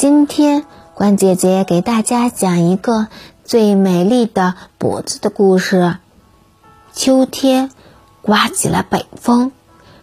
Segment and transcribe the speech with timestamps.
[0.00, 0.64] 今天，
[0.94, 3.08] 关姐姐给大家讲一个
[3.44, 5.98] 最美丽的脖子的故事。
[6.94, 7.70] 秋天，
[8.22, 9.52] 刮起了北风，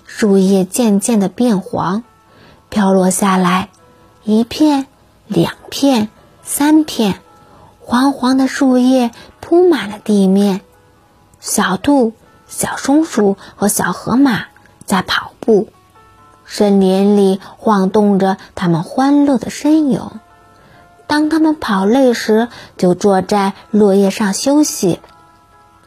[0.05, 2.03] 树叶渐渐的变黄，
[2.69, 3.69] 飘落下来，
[4.23, 4.85] 一片、
[5.25, 6.09] 两片、
[6.43, 7.19] 三片，
[7.79, 9.09] 黄黄的树叶
[9.39, 10.61] 铺满了地面。
[11.39, 12.13] 小兔、
[12.47, 14.45] 小松鼠和小河马
[14.85, 15.69] 在跑步。
[16.47, 20.09] 森林里晃动着它们欢乐的身影。
[21.05, 22.47] 当它们跑累时，
[22.77, 24.99] 就坐在落叶上休息。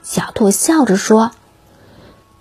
[0.03, 1.31] 小兔笑着说：“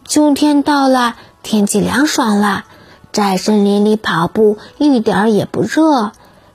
[0.07, 2.65] 秋天到了，天气凉爽了，
[3.11, 6.11] 在森林里跑步一点也不热。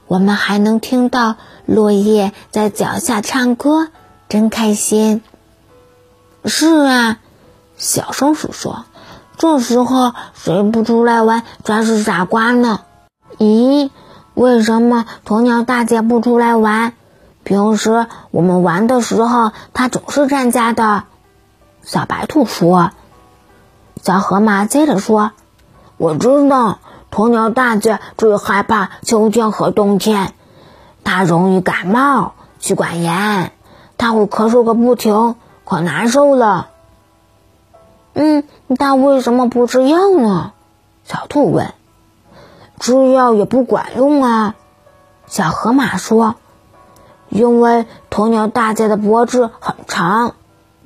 [0.07, 3.89] 我们还能听到落叶在脚下唱歌，
[4.29, 5.23] 真开心。”
[6.47, 7.19] 是啊，
[7.77, 8.85] 小松鼠说。
[9.45, 12.81] 这时候谁不出来玩，全是傻瓜呢。
[13.37, 13.91] 咦，
[14.33, 16.95] 为什么鸵鸟大姐不出来玩？
[17.43, 21.05] 平时我们玩的时候，她总是在家的。
[21.83, 22.93] 小白兔说。
[24.01, 25.33] 小河马接着说
[25.99, 26.79] ：“我知道，
[27.11, 30.33] 鸵鸟大姐最害怕秋天和冬天，
[31.05, 33.53] 她容易感冒、气管炎，
[33.99, 35.35] 她会咳嗽个不停，
[35.67, 36.69] 可难受了。”
[38.15, 38.45] 嗯，
[38.79, 40.53] 他为什么不吃药呢？
[41.05, 41.75] 小兔问。
[42.81, 44.55] 吃药也不管用啊，
[45.27, 46.37] 小河马说。
[47.29, 50.35] 因为鸵鸟大姐的脖子很长，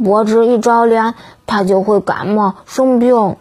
[0.02, 1.14] 脖子一着凉，
[1.46, 3.36] 它就会感冒生病。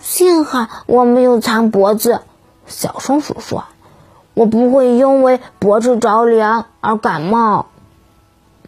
[0.00, 2.22] 幸好我没有长脖子，
[2.66, 3.64] 小松鼠说。
[4.34, 7.66] 我不会因为脖子着凉而感冒。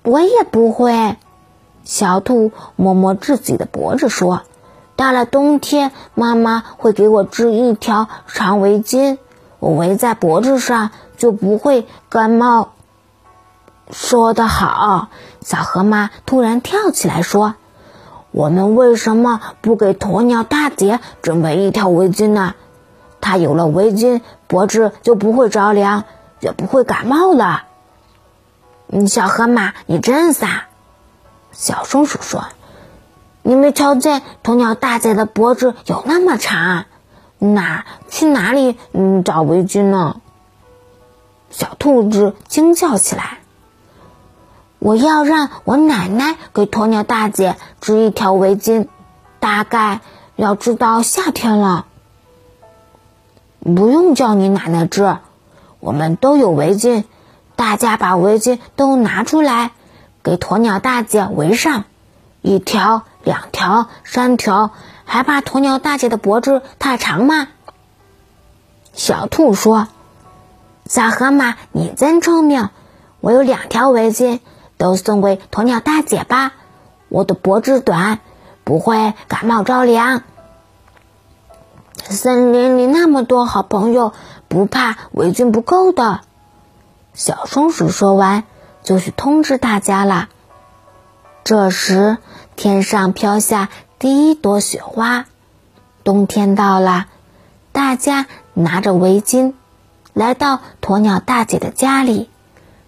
[0.03, 1.17] 我也不会。
[1.85, 4.43] 小兔摸摸自己的脖子，说
[4.97, 9.19] ：“到了冬天，妈妈会给我织一条长围巾，
[9.59, 12.73] 我围在脖子上就不会感冒。”
[13.91, 15.09] 说得好！
[15.41, 17.55] 小河马突然跳起来说
[18.31, 22.55] ：“我们为什么不给鸵鸟大姐准备一条围巾呢？
[23.21, 26.05] 她有了围巾，脖子就不会着凉，
[26.39, 27.65] 也不会感冒了。”
[28.93, 30.67] 嗯，小河马，你真傻。
[31.53, 32.45] 小松鼠说
[33.43, 36.87] ：“你没瞧见鸵鸟大姐的脖子有那么长，
[37.39, 40.21] 哪去哪里嗯找围巾呢？”
[41.51, 43.39] 小兔子惊叫起来
[44.79, 48.87] ：“我要让我奶奶给鸵鸟大姐织一条围巾，
[49.41, 50.01] 大概
[50.37, 51.87] 要织到夏天了。”
[53.63, 55.19] 不用叫你奶奶织，
[55.81, 57.05] 我们都有围巾，
[57.57, 59.73] 大家把围巾都拿出来。
[60.23, 61.85] 给鸵鸟大姐围上，
[62.43, 64.71] 一条、两条、三条，
[65.05, 67.49] 还怕鸵鸟大姐的脖子太长吗？
[68.93, 69.89] 小兔说
[70.85, 72.69] ：“小河马，你真聪明，
[73.21, 74.41] 我有两条围巾，
[74.77, 76.53] 都送给鸵鸟大姐吧。
[77.09, 78.19] 我的脖子短，
[78.63, 80.23] 不会感冒着凉。
[81.97, 84.13] 森林里那么多好朋友，
[84.49, 86.21] 不怕围巾不够的。”
[87.15, 88.45] 小松鼠说完。
[88.83, 90.29] 就去通知大家了。
[91.45, 92.19] 这时，
[92.57, 93.69] 天上飘下
[93.99, 95.27] 第一朵雪花，
[96.05, 97.07] 冬天到了。
[97.73, 99.55] 大家拿着围巾，
[100.13, 102.29] 来到鸵鸟大姐的家里，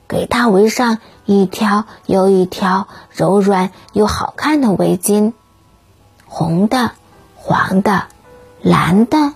[0.09, 5.33] 给她围上一条又一条柔软又好看的围巾，
[6.27, 6.93] 红的、
[7.37, 8.05] 黄的、
[8.61, 9.33] 蓝的、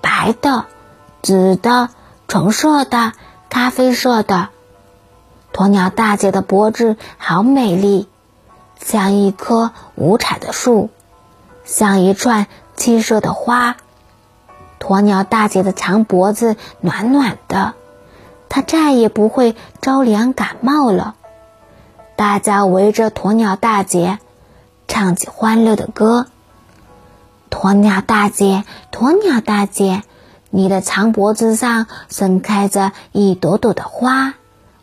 [0.00, 0.64] 白的、
[1.22, 1.90] 紫的、
[2.28, 3.12] 橙色的、
[3.50, 4.48] 咖啡色的。
[5.54, 8.08] 鸵鸟大姐的脖子好美丽，
[8.80, 10.90] 像一棵五彩的树，
[11.64, 13.76] 像一串七色的花。
[14.80, 17.74] 鸵鸟大姐的长脖子暖暖的，
[18.48, 21.14] 她再也不会着凉感冒了。
[22.16, 24.18] 大家围着鸵鸟大姐，
[24.88, 26.26] 唱起欢乐的歌。
[27.48, 30.02] 鸵鸟大姐，鸵鸟大姐，
[30.50, 34.34] 你的长脖子上盛开着一朵朵的花。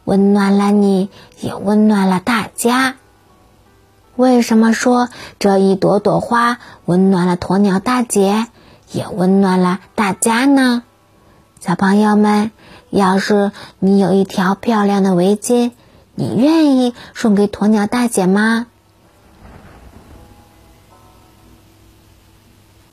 [0.03, 1.09] 温暖了你，
[1.39, 2.95] 也温暖了大家。
[4.15, 5.09] 为什么说
[5.39, 8.48] 这一朵朵花温暖了鸵鸟大姐，
[8.92, 10.83] 也温暖了大家呢？
[11.59, 12.51] 小朋友们，
[12.89, 15.71] 要是你有一条漂亮的围巾，
[16.15, 18.68] 你愿意送给鸵鸟大姐吗？